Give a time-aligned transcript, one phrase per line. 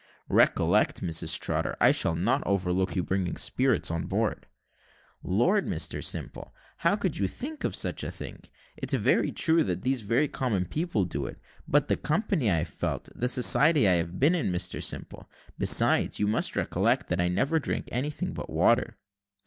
[0.29, 4.47] "Recollect, Mrs Trotter, I shall not overlook your bringing spirits on board."
[5.21, 8.41] "Lord, Mr Simple, how could you think of such a thing?
[8.75, 12.79] It's very true that these very common people do it, but the company I have
[12.79, 15.29] kept, the society I have been in, Mr Simple!
[15.59, 18.97] Besides, you must recollect, that I never drank anything but water."